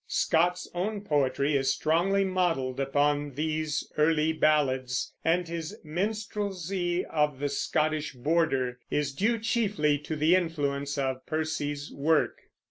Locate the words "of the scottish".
7.05-8.13